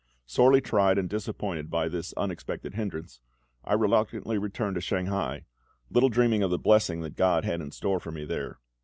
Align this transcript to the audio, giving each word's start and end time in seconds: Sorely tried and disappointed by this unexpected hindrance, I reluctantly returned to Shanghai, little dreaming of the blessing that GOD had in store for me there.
Sorely 0.25 0.61
tried 0.61 0.97
and 0.97 1.07
disappointed 1.07 1.69
by 1.69 1.87
this 1.87 2.11
unexpected 2.13 2.73
hindrance, 2.73 3.19
I 3.63 3.75
reluctantly 3.75 4.39
returned 4.39 4.73
to 4.73 4.81
Shanghai, 4.81 5.45
little 5.91 6.09
dreaming 6.09 6.41
of 6.41 6.49
the 6.49 6.57
blessing 6.57 7.01
that 7.01 7.15
GOD 7.15 7.45
had 7.45 7.61
in 7.61 7.69
store 7.69 7.99
for 7.99 8.11
me 8.11 8.25
there. 8.25 8.57